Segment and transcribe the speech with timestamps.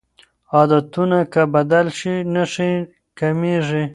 [0.55, 2.71] عادتونه که بدل شي نښې
[3.19, 3.83] کمېږي.